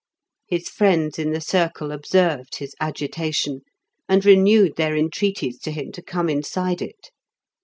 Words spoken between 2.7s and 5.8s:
agitation, and renewed their entreaties to